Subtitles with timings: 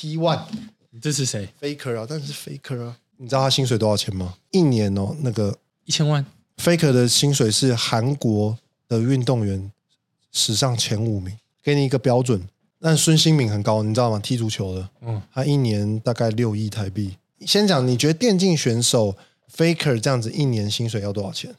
[0.00, 0.40] T One
[0.92, 4.34] 你这是谁？Faker 啊，但是 Faker 啊，你知道他薪水多少钱吗？
[4.50, 5.54] 一年哦，那个
[5.84, 6.24] 一千万
[6.56, 8.56] ？Faker 的薪水是韩国
[8.88, 9.70] 的运动员
[10.32, 12.48] 史上前五名，给你一个标准。
[12.80, 14.18] 但孙兴敏很高，你知道吗？
[14.18, 17.18] 踢足球的，嗯，他一年大概六亿台币。
[17.44, 19.14] 先讲，你觉得电竞选手
[19.54, 21.54] Faker 这样子一年薪水要多少钱？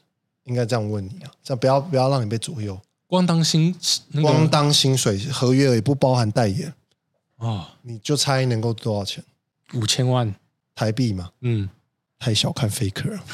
[0.46, 2.76] 应该这样问你啊，这样不要不要让你被左右。
[3.06, 3.72] 光当薪
[4.08, 6.74] 那个光当薪水合约也不包含代言，
[7.42, 9.22] 哦，你就猜能够多少钱？
[9.74, 10.34] 五千万，
[10.74, 11.30] 台币嘛？
[11.40, 11.68] 嗯，
[12.18, 13.24] 太小看 Faker 了，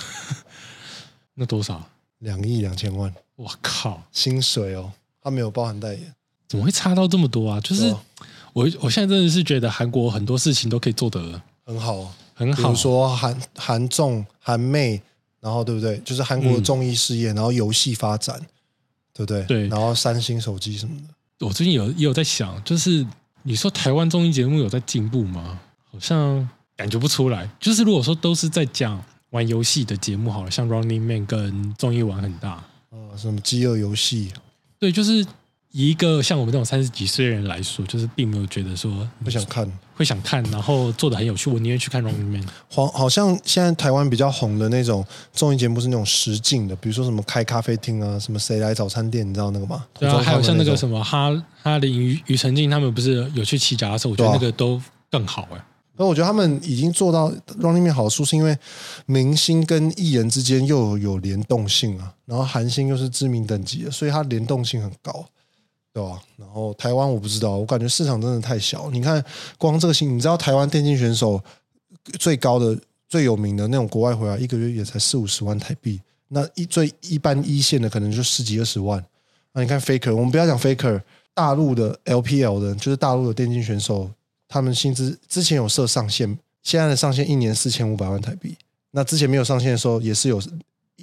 [1.34, 1.88] 那多少？
[2.18, 6.14] 两亿两千万我靠，薪水哦，他没有包含代言。
[6.48, 7.60] 怎么会差到这么多啊？
[7.60, 8.02] 就是对啊
[8.54, 15.00] 我我现在真的是觉得韩国很多事情都可以做得很好哦，很好比如，说韩韩综、韩妹，
[15.40, 15.98] 然后对不对？
[15.98, 18.40] 就是韩国的综艺事业，然后游戏发展，
[19.12, 19.42] 对不对？
[19.44, 20.96] 对然后三星手机什么
[21.38, 23.06] 的，我最近有也有在想，就是
[23.42, 25.58] 你说台湾综艺节目有在进步吗？
[25.90, 27.48] 好像感觉不出来。
[27.58, 34.32] 就是如果说都是在讲玩游戏的节目，好了，像 Running Man 跟综艺玩很大，呃，什么饥饿游戏，
[34.78, 35.24] 对，就是
[35.70, 39.70] 以一个像我们这种三十几岁的人来说，就是并没有觉得说不想看。
[39.98, 42.46] 会想看，然后做的很有趣，我宁愿去看 Running Man。
[42.72, 49.84] 好，好像现在台湾比较红的那种综艺节目是那种实境的，比如说什么开咖啡厅啊，什么谁来早餐店，你知道那个吗？
[49.98, 51.30] 对啊，还有像那个什么，哈
[51.64, 55.64] 哈林庾庾澄庆他们不是有去骑脚踏车，我觉得那个都更好哎、
[55.96, 58.56] 那我觉得他们已经做到 Running Man 好处，是因为
[59.06, 65.26] 明星跟艺人之间又有有联动性啊，然后韩星又是知名等级的，所以它联动性很高，
[65.98, 66.22] 对吧？
[66.36, 68.88] 然后台湾我不知道，我感觉市场真的太小。
[68.90, 69.22] 你看，
[69.56, 71.42] 光这个星，你知道台湾电竞选手
[72.20, 79.04] 最高的、最有名的那种国外回来，一个月也才四五十万台币，那一最一般一线的可能就十几二十万。
[79.52, 81.02] 那你看 Faker，我们不要讲 Faker，
[81.34, 84.08] 大陆的 LPL 的，就是大陆的电竞选手，
[84.46, 88.56] 他们薪资之前有设上限，现在的上限一年四千五百万台币。
[88.92, 90.40] 那之前没有上限的时候，也是有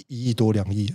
[0.08, 0.94] 一亿多两亿的。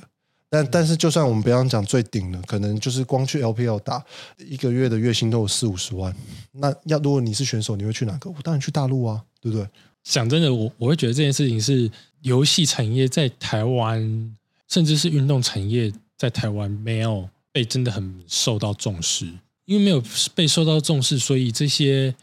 [0.53, 4.03] 但但是，就算我们不要讲最顶的，可能就是光去 LPL 打
[4.37, 6.13] 一个月的月薪都有四五十万。
[6.51, 8.29] 那要如果你是选手，你会去哪个？
[8.29, 9.65] 我当然去大陆啊，对不对？
[10.03, 11.89] 讲真的，我我会觉得这件事情是
[12.23, 14.35] 游戏产业在台湾，
[14.67, 19.25] 甚至是运动产业在台湾没有被真的很受到重视，
[19.63, 20.03] 因为没有
[20.35, 22.13] 被受到重视，所以这些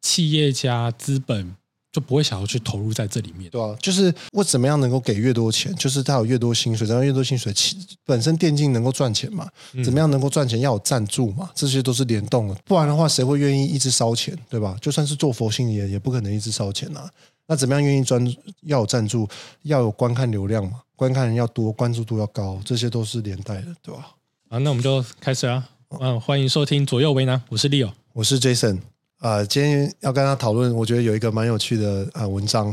[0.00, 1.54] 企业家资本
[1.94, 3.48] 就不会想要去投入在这里面。
[3.52, 9.48] 对啊，就是我怎么样能够给越多钱，就是他有越多薪水，这样越多薪水，其本身电竞能够赚钱嘛？
[9.84, 10.58] 怎么样能够赚钱？
[10.58, 11.48] 要有赞助嘛？
[11.54, 14.76] 这些都是联动的，不然的话，谁会愿意一直烧钱，对吧？
[14.80, 17.08] 就算是做佛心也也不可能一直烧钱啊。
[17.46, 18.26] 那怎么样愿意专
[18.62, 19.28] 要有赞助，
[19.62, 20.80] 要有观看流量嘛？
[20.96, 24.10] 观看人要多，关注度要高，这些都是连带的，对吧？
[24.48, 25.68] 啊，那我们就开始啊！
[26.00, 27.92] 嗯，欢迎收听左右为难，我是 Leo。
[28.14, 28.80] 我是 Jason，
[29.24, 32.66] 啊、今天要跟他讨论，我觉得有一个蛮有趣的啊、文章。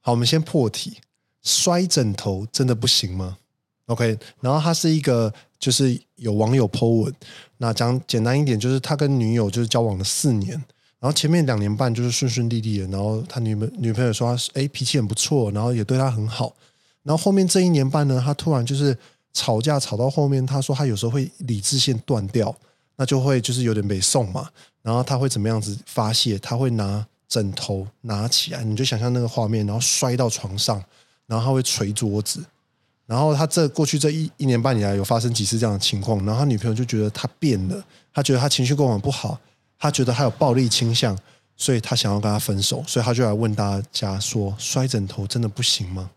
[0.00, 0.96] 好，我们先破题，
[1.42, 3.36] 摔枕头真的不行吗
[3.88, 7.14] ？OK，然后他是一个就是有网友 po 文，
[7.58, 10.52] 那讲简单一点，就是他跟女友就是交往了四年，
[10.98, 16.56] 然后前面两年半就是顺顺利利的，然后他女朋女朋友说他哎脾气很不错，然后也对他很好，
[17.02, 18.96] 然后后面这一年半呢，他突然就是
[19.34, 22.56] 吵架吵到后面，他说他有时候会理智线断掉，
[22.98, 24.48] 那就会就是有点被送嘛，
[24.82, 26.36] 然后他会怎么样子发泄？
[26.38, 30.82] 他会拿枕头拿起来，你就想象那个画面，然后摔到床上，
[31.26, 32.44] 然后他会捶桌子，
[33.06, 39.38] 然后他这过去这一一年半以来有发生几次这样的情况，然后他女朋友就觉得他变了，他觉得他情绪过往不好，
[39.78, 41.16] 他觉得他有暴力倾向，
[41.56, 46.10] 所以他想要跟他分手，所以他就来问大家说：摔枕头真的不行吗？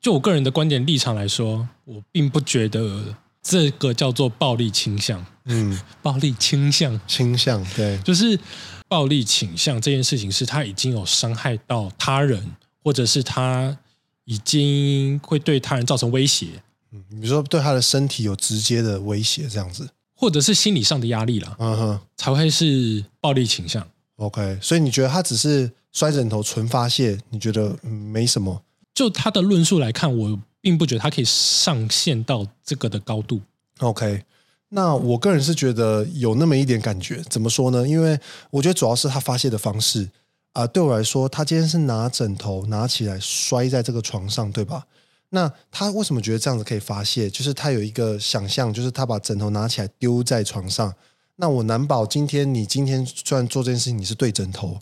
[0.00, 5.24] 就我个人的观点立场来说，我并不觉得这个叫做暴力倾向。
[5.46, 8.38] 嗯， 暴力倾向倾向对，就是
[8.86, 13.76] 暴力倾向这件事情，是他已经有伤害到他人，或者是他
[14.24, 16.62] 已经会对他人造成威胁，
[16.92, 22.00] 嗯，比如说对他的身体有直接的威胁这样子，或者是心理上的压力啦，嗯哼。
[22.18, 23.86] 才会是暴力倾向。
[24.16, 28.62] OK，所以你觉得他只是摔枕头纯发泄，你觉得、嗯、没什么？
[28.92, 33.40] 就他的论述来看，我并不觉得他可以上线到这个的高度。
[33.78, 34.24] OK，
[34.70, 37.22] 那我个人是觉得有那么一点感觉。
[37.30, 37.86] 怎么说呢？
[37.86, 38.18] 因为
[38.50, 40.08] 我觉得主要是他发泄的方式
[40.54, 44.84] 啊、对我来说，他今天是拿枕头拿起来摔在这个床上，对吧？
[45.28, 47.30] 那他为什么觉得这样子可以发泄？
[47.30, 50.92] 就是他有一个想象，就是他把枕头拿起来丢在床上。
[51.36, 54.76] 那我难保今天你今天虽然做这件事情你是对枕头，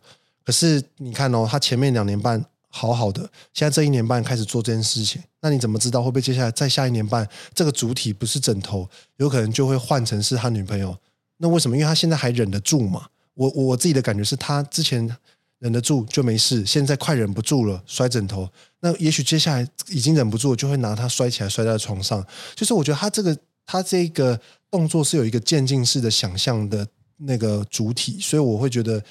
[0.47, 2.43] 可是你看哦，他前面两年半
[2.77, 3.23] 好好的，
[3.55, 8.87] 现在这一年半开始做这件事情，那你怎么知道会不会接下来再下一年半这个主体不是枕头，
[9.17, 10.95] 有可能就会换成是他女朋友？
[11.39, 11.75] 那为什么？
[11.75, 13.07] 因为他现在还忍得住嘛。
[13.33, 15.09] 我我自己的感觉是他之前
[15.59, 18.47] 忍得住就没事，现在快忍不住了，摔枕头。
[18.81, 22.23] 那也许接下来已经忍不住，就会拿它摔起来，摔在床上。
[22.55, 24.39] 就是我觉得他这个他这个
[24.71, 26.87] 动作是有一个渐进式的想象的
[27.17, 29.03] 那个主体，所以我会觉得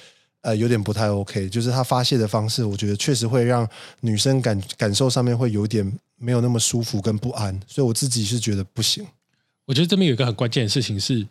[0.46, 1.48] 呃有点不太 OK。
[1.48, 3.68] 就是他发泄的方式，我觉得确实会让
[4.00, 5.84] 女生感感受上面会有点
[6.16, 9.06] 没有那么舒服跟不安，所以我自己是觉得不行。
[9.66, 11.26] 我觉得这边有一个很关键的事情是，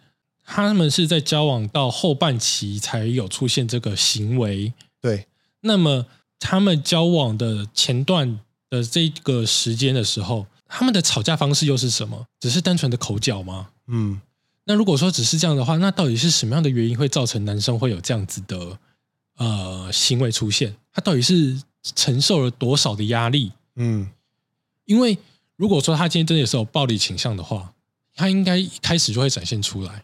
[0.46, 4.74] 他们是在交往到后半期才有出现这个行为。
[5.02, 5.28] 对，
[5.62, 6.06] 那么
[6.38, 8.40] 他们交往的前段
[8.70, 12.28] 的这个时间的时候，他们的吵架方式又是什么？
[12.42, 13.70] 只是单纯的口角吗？
[13.88, 14.20] 嗯，
[14.66, 18.78] 那如果说只是这样的话，那到底是什么样的原因会造成男生会有这样子的
[19.38, 20.76] 呃行为出现？
[20.94, 21.62] 他到底是
[21.96, 23.52] 承受了多少的压力？
[23.76, 24.10] 嗯，
[24.86, 25.18] 因为
[25.56, 27.74] 如果说他今天真的是有暴力倾向的话，
[28.16, 30.04] 他应该一开始就会展现出来。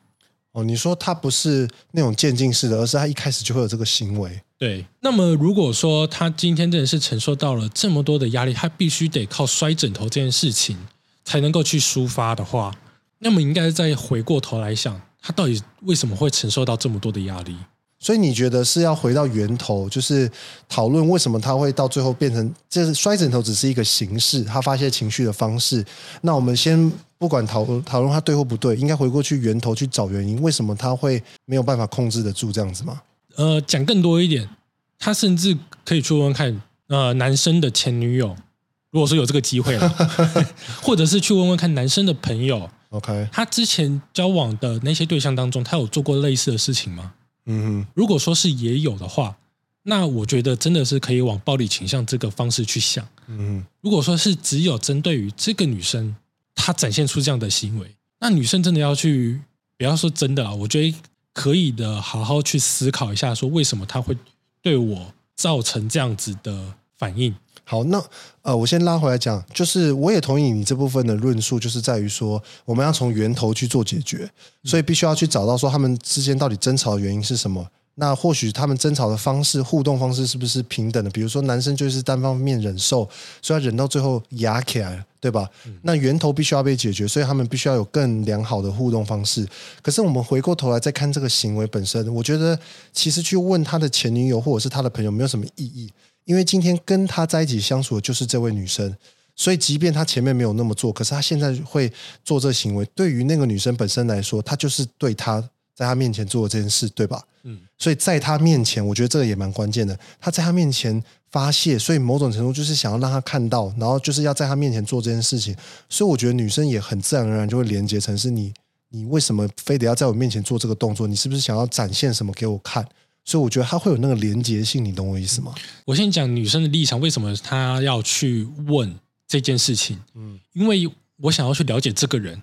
[0.52, 4.42] 哦，你说他不是那种渐进式的，而是他一开始就会有这个行为。
[4.58, 10.78] 对，那么如果说他今天真的是承受到了这么多的压力，他必须得靠摔枕头这件事情
[11.24, 12.76] 才能够去抒发的话，
[13.20, 17.56] 那么应该再回过头来想，他到底为什么会承受到这么多的压力？
[18.04, 20.30] 所以你觉得是要回到源头，就是
[20.68, 25.86] 讨论为什么他会到最后变成，就是摔枕头只是一个形式，他发泄情绪的方式。
[26.22, 33.00] 那我们先不管讨论讨论他对或不对，应该回过去源头去找原因，为什么他会没有办法控制得住这样子吗？
[33.36, 34.50] 呃，讲更多一点，
[34.98, 35.56] 他甚至
[35.86, 38.36] 可以去问问看，呃，男生的前女友，
[38.90, 39.90] 如果说有这个机会了，
[40.82, 47.14] 或者是去问问看男生的朋友，OK，他之前交往的那些对象当中，他有做过类似的事情吗？
[47.52, 49.36] 嗯如果说是也有的话，
[49.84, 53.04] 那我觉得真的是可以往暴力倾向这个方式去想。
[53.28, 56.16] 哼，嗯如果说是只有针对于这个女生，
[56.56, 59.42] 她展现出这样的行为，那女生真的要去，
[59.78, 60.96] 不要说真的啊，我觉得
[61.34, 64.16] 可以的，好好去思考一下，说为什么她会
[64.62, 67.34] 对我造成这样子的反应。
[67.64, 68.04] 好，那
[68.42, 74.30] 呃，我先拉回来讲，就是我也同意你这部分的论述，就是在于说我们要从源头去做解决，
[74.64, 77.66] 所以必须要去找到说他们之间到底争吵的原因是什么。
[77.96, 81.10] 那或许他们争吵的方式、互动方式是不是平等的？
[81.10, 83.08] 比如说男生就是单方面忍受，
[83.42, 85.48] 所以他忍到最后压起来了，对吧？
[85.84, 89.46] 那源头必须要被解决，所以他们必须要有更良好的互动方式。
[89.82, 92.58] 可是我们回过头来再看这个行为本身，我觉得
[92.94, 95.92] 其实去问他的前女友或者是他的朋友没有什么意义，
[96.32, 98.96] 因为今天跟他在一起相处的就是这位女生，
[99.36, 101.92] 所以即便他前面没有那么做，可是他现在会
[102.24, 105.42] 做这行为，对于那个女生本身来说，他就是对她
[105.76, 107.22] 在她面前做的这件事，对吧？
[107.44, 110.00] 嗯，所以在他面前，我觉得这个也蛮关键的。
[110.22, 115.54] 他在他面前发泄，所以某种程度就是想要让他看到，然后就是要在他面前做这件事情。
[115.90, 118.54] 所以我觉得女生也很自然而然就会连接成是你，
[118.88, 121.06] 你为什么非得要在我面前做这个动作？
[121.06, 122.88] 你是不是想要展现什么给我看？
[123.24, 125.54] 所以我觉得他会有那个连接性，你懂我意思吗？
[125.86, 128.96] 我先讲女生的立场，为什么她要去问
[129.28, 130.00] 这件事情？
[130.16, 132.42] 嗯，因为我想要去了解这个人。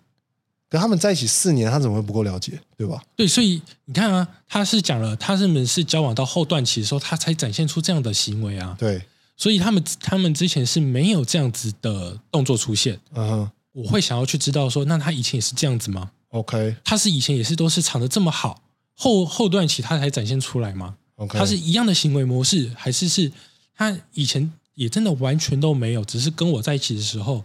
[0.71, 3.03] 可他们在一起四年，他怎么会不够了解，对吧？
[3.17, 8.77] 对，所以你看啊，他是讲了，他们是交往到后段期的时候，他才展现出这样的行为啊。
[8.79, 9.03] 对，
[9.35, 13.01] 所以他们他们之前是没有这样子的动作出现。
[13.15, 18.61] 嗯哼我会想要去知道说，那他以前也是这样子吗？，OK 他是以前也是都是藏的这么好，
[19.01, 20.97] 后后段期他才展现出来吗
[21.31, 23.31] 他是一样的行为模式，还是是
[23.77, 27.45] 他以前也真的完全都没有，只是跟我在一起的时候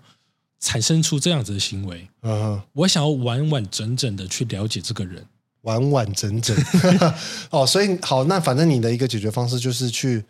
[0.60, 2.08] 产生出这样子的行为？
[2.22, 2.62] 嗯哼。
[2.74, 5.24] 我想要完完整整的去了解这个人。
[5.62, 6.58] 完完整整
[7.52, 10.24] 哦，所以好，那反正你的一个解决方式就是去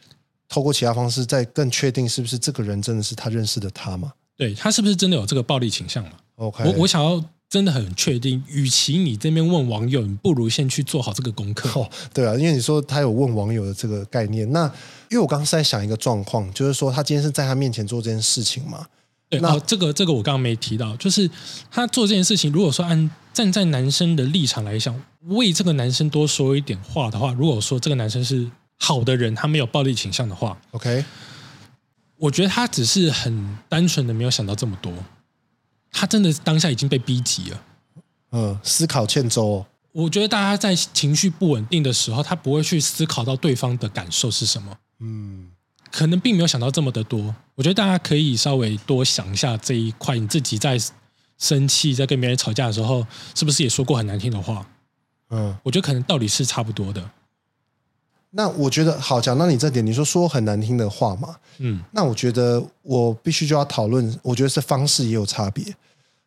[0.48, 11.70] 透过其他方式，再更确定是不是这个人真的是他认识的他嘛对他是不是真的有这个暴力倾向嘛？？OK，我我想要真的很确定，与其你这边问网友，你不如先去做好这个功课。
[11.80, 14.66] 哦，对啊，因为你说他有问网友的这个概念，那
[15.12, 18.88] 因为我刚刚是在想一个状况，就是说他今天是在他面前做这件事情嘛，
[19.30, 21.30] 对，那哦，这个这个我刚刚没提到，就是
[21.70, 31.06] 他做这件事情，如果说按站在男生的立场来想，为这个男生多说一点话的话，如果说这个男生是好的人，他没有暴力倾向的话，OK，
[32.18, 34.92] 我觉得他只是很单纯的没有想到这么多，
[35.94, 37.64] 他真的当下已经被逼急了。
[38.32, 45.52] 嗯，思考欠周、哦，我觉得大家在情绪不稳定的时候，他不会去思考到对方的感受是什么，嗯
[45.92, 47.36] 可能并没有想到这么的多。
[47.54, 50.76] 我觉得大家可以稍微多想一下这一块，你自己在
[51.38, 54.66] 生气、在跟别人吵架的时候，是不是也说过很难听的话？
[55.30, 57.08] 嗯，我觉得可能道理是差不多的。
[58.36, 65.64] 那我觉得好，讲到你这点，你说说很难听的话嘛，嗯，那我觉得我必须就要讨论，我觉得是方式也有差别。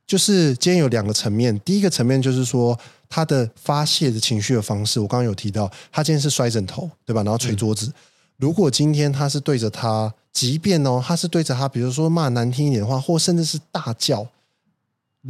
[0.07, 7.25] 就是今天有两个层面，第一个层面就是说他的发泄的情绪的方式，我刚刚有提到，他今天是摔枕头，对吧？
[7.25, 7.93] 然后捶桌子。
[8.37, 14.25] 如果今天他是对着他，即便哦，他是对着他，比如说骂难听一点的话，或甚至是大叫，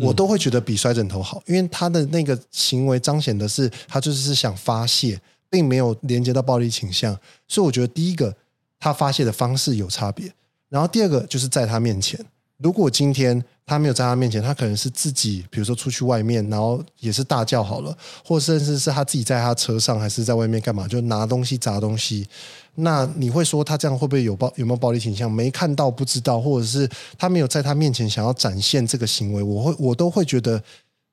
[0.00, 7.18] 我都会觉得比摔枕头好，因为他的那个行为彰显的是他就是想发泄，并没有连接到暴力倾向。
[7.48, 8.34] 所以我觉得第一个
[8.78, 10.32] 他发泄的方式有差别，
[10.68, 12.18] 然后第二个就是在他面前，
[12.58, 13.44] 如果今天。
[13.68, 22.28] 他没有在他面前，他可能是自己，比如说出去外面，然后也是大叫好了，或甚至是他自己在他车上，还是在外面干嘛，就拿东西砸东西。
[22.76, 25.28] 那你会说他这样会不会有暴有没有暴力倾向？
[25.28, 26.88] 没看到不知道，或者是
[27.18, 30.62] 他没有在他面前想要展现这个行为，我会我都会觉得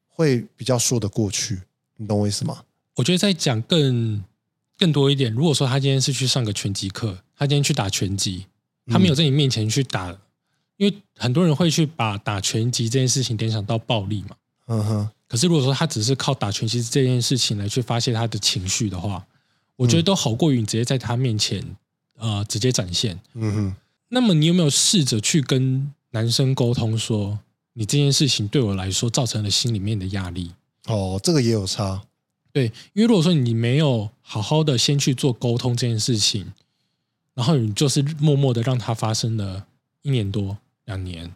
[0.08, 1.60] 会比较说得过去。
[1.98, 2.62] 你懂我意思吗？
[2.96, 4.24] 我觉得再讲更
[4.78, 8.46] 更多一点，如果说他今天是去上个拳击课，他今天去打拳击，
[8.88, 10.18] 他没有在你面前去打。
[10.78, 14.36] 因为很多人会去把打拳击这件事情联想到暴力嘛，
[14.68, 15.10] 嗯哼。
[15.28, 19.26] 可是如果说他只是靠打拳击这件事情来去发泄他的情绪的话，
[19.76, 21.64] 我觉得都好过于你直接在他面前
[22.18, 23.20] 呃直接展现。
[23.34, 23.76] 嗯哼。
[24.10, 27.40] 那么你有没有试着去跟男生沟通说，
[27.74, 30.52] 你这件事情对我来说造成了心里面的压力？
[30.88, 32.02] 哦，这个也有差。
[32.54, 36.54] 对，因为如果说你没有好好的先去做沟通这件事情，
[37.34, 39.66] 然后你就是默默的让它发生了
[40.04, 40.58] 一年多。
[40.86, 41.34] 两年，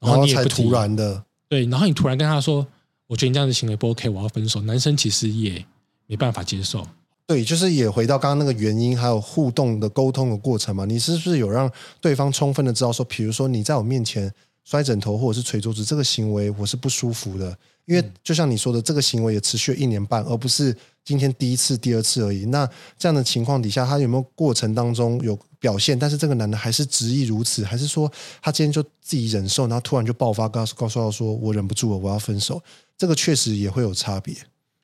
[0.00, 2.66] 然后才突然的对，然后你突然跟他说
[3.06, 5.64] ：“我觉得你这样的行为不 OK，我要分手。”男生其实也
[6.08, 6.84] 没办法接受。
[7.28, 10.84] 对，就是也回到刚刚那个原因，还有互动的沟通的过程嘛。
[10.84, 11.70] 你是不是有让
[12.00, 14.34] 对方充分的知道说，比如说你在我面前
[14.68, 17.56] 摔枕头或者是捶桌子这个行为，我是不舒服的。
[17.86, 22.44] 因为就像你说的，这个行为也持续了一年半，而不是今天第一次、第二次而已。
[22.44, 25.98] 那这样的情况底下，他有没有过程当中有表现？
[25.98, 32.62] 但是这个男的还是执意如此，还是说他今天就自己忍受，然后突然就爆发，告诉告诉他说：“我忍不住了，我要分手。”
[32.98, 34.34] 这个确实也会有差别。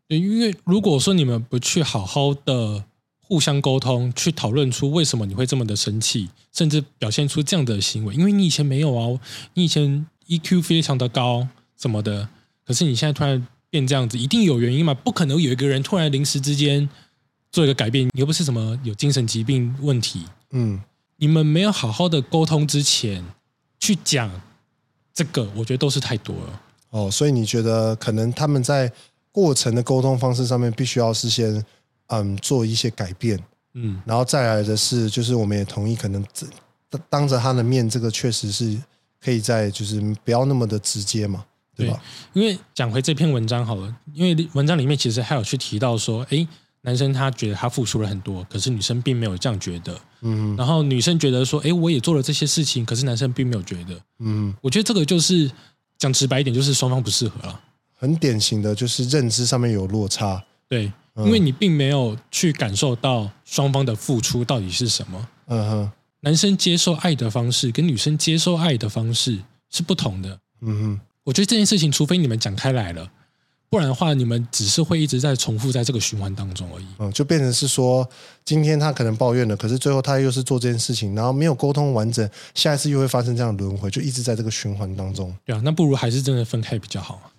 [0.09, 2.85] 对，因为如果说你们不去好好的
[3.27, 9.19] 互相沟通，去讨论出为什么你会这么的生气，甚至表现出这样的行为，因为你以前没有啊，
[9.55, 12.29] 你以前 EQ 非常的高，什么的。
[12.67, 14.95] 可是你现在突然变这样子，一定有原因嘛？
[14.95, 16.89] 不可能有一个人突然临时之间
[17.51, 20.25] 做一个改变，你又不是什么有精神疾病问题。
[20.53, 20.81] 嗯，
[21.17, 23.25] 你们没有好好的沟通之前
[23.81, 24.31] 去讲
[25.13, 26.61] 这个，我觉得都是太多了。
[26.91, 28.91] 哦，所以你觉得可能他们在
[29.33, 31.65] 过程的沟通方式上面，必须要事先
[32.09, 33.39] 嗯做一些改变。
[33.75, 36.25] 嗯，然后再来的是，就是我们也同意，可能
[36.89, 38.79] 当当着他的面，这个确实是
[39.21, 41.45] 可以在就是不要那么的直接嘛。
[41.75, 41.93] 对，
[42.33, 46.47] 因为讲回这篇文章好了，因为文章里面其实还有去提到说，哎，
[46.83, 55.51] 男生他觉得他付出了很多，可是女生并没有这样觉得，嗯，然后女生觉得说，哎，我也做了这些事情，可是男生并没有觉得，嗯，我觉得这个就是
[55.99, 57.61] 讲直白一点，就是双方不适合了，
[57.99, 69.39] 很典型的就是认知上面有落差，对，因为你并没有去感受到双方的付出到底是什么，嗯哼，男生接受爱的方式跟女生接受爱的方式
[69.71, 71.01] 是不同的，嗯哼。
[71.25, 73.11] 我觉得这件事情，除非你们讲开来了，
[73.71, 76.87] 不然的话，你们只是会一直在重复在这个循环当中而已。
[76.99, 78.07] 嗯，就变成是说，
[78.45, 85.35] 今天他可能抱怨了，可是最后他又是做这件事情，然后没有沟通完整，下一次又会发生这样的轮回，就一直在这个循环当中。
[85.47, 87.33] 对啊，那不如还是真的分开比较好。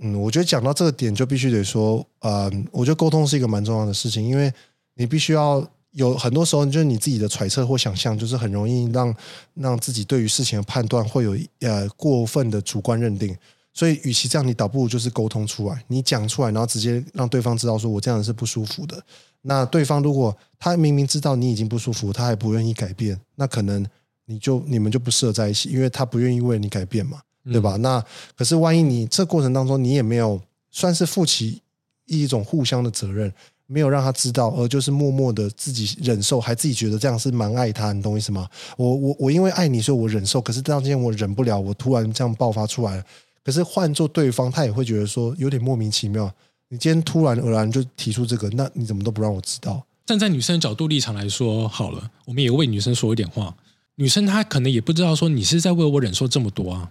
[0.00, 4.52] 嗯，我觉得讲到这个点，就必须得说，呃，我觉得沟通是一个蛮重要的事情，因为
[4.94, 5.66] 你必须要。
[5.92, 9.12] 有很多时候，就是你自己的揣测或想象，就是很容易让
[9.54, 13.34] 让自己对于事情的判断会有呃过分的主观认定。
[13.72, 19.02] 所以，与其这样，你倒不如就是沟通出来，你讲出来，然后直接让对方知道说我这样是不舒服的。
[19.40, 23.84] 那对方如果他明明知道你已经不舒服，他还不愿意改变，那可能
[24.26, 27.76] 你就你们就不适合在一起，因为他不愿意为你改变嘛，对吧？
[27.76, 28.04] 那
[28.36, 30.40] 可是万一你这过程当中你也没有
[30.70, 31.62] 算是负起
[32.06, 33.32] 一种互相的责任。
[33.70, 38.48] 没有让他知道，而就是默默的自己忍受，还自己觉得这样是蛮爱他，你懂我意思吗？
[38.78, 40.40] 我我我因为爱你，所以我忍受。
[40.40, 43.04] 可是当今天我忍不了，我突然这样爆发出来
[43.44, 46.32] 可是换做对方，他也会觉得说有点莫名其妙。
[46.70, 49.84] 你今天突然而然就提出这个，那你怎么都不让我知道？
[50.06, 53.54] 站在女生的角度立场来说，好了，我们也为女生说一点话。
[53.96, 56.90] 女生她可能也不知道说你是在为我忍受这么多啊。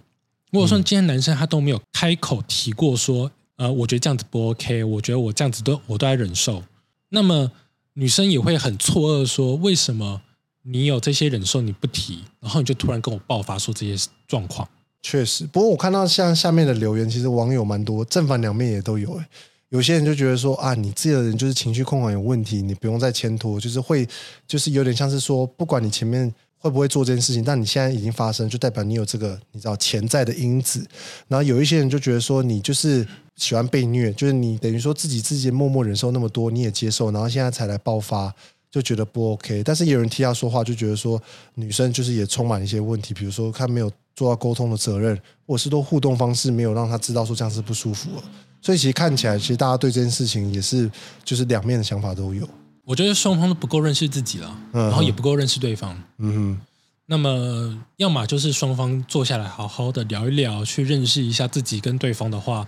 [0.50, 3.30] 如果说今天男生他都没有开口提过说。
[3.58, 6.62] 呃，我觉得这样子不 OK，我觉得我这样子都我都在忍受，
[7.08, 7.50] 那么
[7.94, 10.22] 女生也会很错愕，说为什么
[10.62, 14.68] 你有这些忍受你不提，然后你就突然跟我爆发说这些状况？
[15.02, 19.12] 确实，不过我看到像下面的留言，其实网友蛮多，正反两面也都有。
[19.14, 19.28] 哎，
[19.70, 24.08] 有些人就觉得说啊，你这个人就是情绪控管有问题，你不用再牵拖，就是会，
[24.46, 26.32] 就是有点像是说，不管你前面。
[26.58, 27.42] 会不会做这件事情？
[27.42, 30.84] 但你现在已经发生，就代表你有这个你知道潜在的因子。
[31.28, 38.34] 然后有一些人就觉得说，你就是喜欢被虐，就是你等于说自己自己默默忍受那么多，你也接受，然后现在才来爆发，
[38.70, 39.62] 就觉得不 OK。
[39.62, 41.22] 但是也有人替他说话，就觉得说
[41.54, 48.22] 女生就是也充满一些问题，比如说她没有做到沟通的责任，或是都互动方式没有让他知道说这样是不舒服了。
[48.60, 50.90] 所以其实看起来，其实大家对这件事情也是
[51.24, 52.48] 就是两面的想法都有。
[52.88, 55.94] 我觉得双方都不够认识自己了，嗯然后也不够认识对方。
[56.16, 56.58] 嗯
[57.04, 62.66] 那么，要么就是双方坐下来好好的聊一聊，去认识一下自己跟对方的话，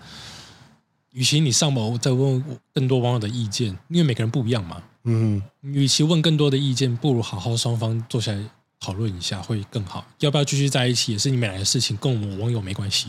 [1.13, 8.45] 与其你上某再问更多网友的意见，因为每个人不一样嘛，嗯与其问更多的意见，不如好好双方坐下来
[8.79, 10.05] 讨论一下会更好。
[10.19, 13.09] 要不要继续在一起，也是你们俩的事情，跟我们网友没关系。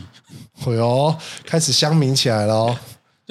[0.62, 1.14] 哼，哎呦，
[1.44, 2.78] 开始乡民起来了哦。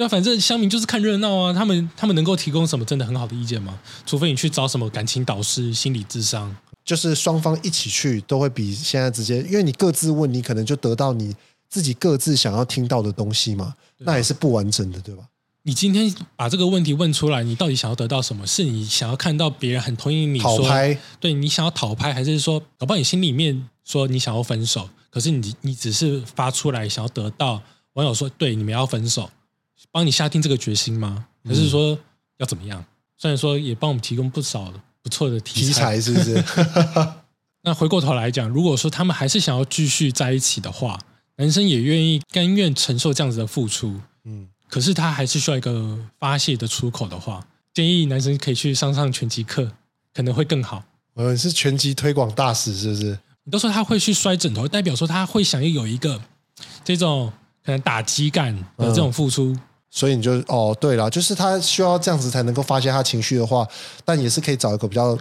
[0.02, 3.78] 对啊，反正乡民就是看热闹啊，他们他们能够提供什么真的很好的意见吗？
[4.04, 6.54] 除非你去找什么感情导师、心理智商。
[6.84, 11.32] 就是双方一起去，都会比现在直接，因为你各自问，你可能就得到你
[11.68, 15.22] 自己各自想要听到的东西嘛，那也是不完整的，对吧？
[15.62, 18.44] 你今天把这个问题问出来，你到底想要得到什么？
[18.44, 29.30] 是你想要看到别人很同意你说，讨拍，对你想要讨拍，还是说，搞不好你心里面说你想要分手，可是你你只是发出来想要得到网友说对你们要分手，
[29.90, 31.26] 帮你下定这个决心吗？
[31.44, 31.98] 还是说
[32.38, 32.84] 要怎么样？
[33.16, 34.72] 虽然说也帮我们提供不少
[35.02, 36.42] 不错的题题材是不是？
[37.62, 40.98] 那回过头来讲，如果说他们还是想要继续在一起的话，
[41.36, 49.70] 男生也愿意甘愿承受这样子的付出，嗯，可是他还是需要一个发泄的出口的话，建议男生可以去上上拳击课，
[50.12, 50.82] 可能会更好。
[51.14, 53.18] 呃，你是拳击推广大使是不是？
[53.44, 56.20] 你都说他会去摔枕头，代表说他会想要有一个
[56.84, 57.32] 这种
[57.64, 59.56] 可能打击感的这种付出。
[59.94, 63.68] 所以你就哦，对了，就是他需要这样子才能够发泄他情绪的话，
[64.06, 65.16] 但也是可以找一个比较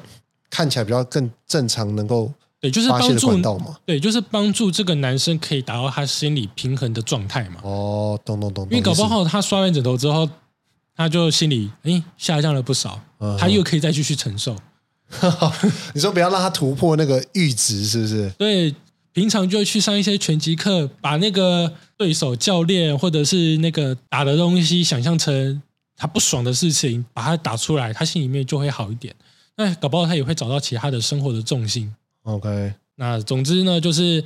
[0.49, 3.75] 看起来比较更正常，能够对，就是帮助管道嘛。
[3.85, 7.57] 对，就是帮助这个男生可以达到他心理平衡的状态嘛。
[7.63, 10.29] 哦，懂懂懂，因为搞不好他摔完枕头之后，
[10.95, 14.55] 他就心里诶下降了不少，嗯他又可以再继续承受。
[15.09, 15.29] 思
[15.93, 18.29] 你说不要让他突破那个阈值，是不是？
[18.37, 18.73] 对，
[19.13, 25.61] 平常就去上一些拳击课，把那个对手、教练或者是那个打的东西想象成
[25.97, 29.13] 他不爽的事情，把它打出来，他心里面就会好一点。
[29.57, 31.93] 那搞不好他也会找到其他的生活的重心。
[32.23, 34.23] OK，那总之呢，就是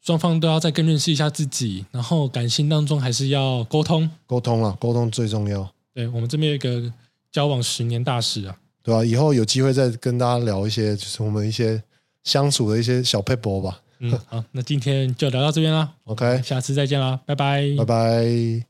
[0.00, 4.10] 双方都要再更认识一下自己，然后感情当中还是要沟通。
[4.26, 6.90] 沟通了，沟通最重要，对我们这边有一个
[7.30, 11.82] 交往十年大使啊，对吧、以后有机会再跟大家聊一些，就是我们一些
[12.24, 13.80] 相处的一些小 paper 吧。
[14.00, 18.69] 嗯，好，那今天就聊到这边啦，OK，下次再见啦，拜拜，拜拜。